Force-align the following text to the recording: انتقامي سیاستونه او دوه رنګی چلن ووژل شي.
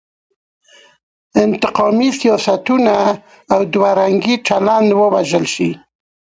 انتقامي 1.43 2.09
سیاستونه 2.19 2.95
او 3.53 3.59
دوه 3.73 3.89
رنګی 4.01 4.35
چلن 4.47 4.83
ووژل 4.99 5.45
شي. 5.53 5.69